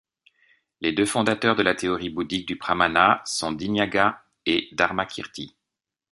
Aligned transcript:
Les 0.79 0.93
deux 0.93 1.05
fondateurs 1.05 1.55
de 1.55 1.61
la 1.61 1.75
théorie 1.75 2.09
bouddhique 2.09 2.47
du 2.47 2.55
pramāņa 2.57 3.21
sont 3.25 3.51
Dignāga 3.51 4.23
et 4.47 4.67
Dharmakīrti. 4.73 5.53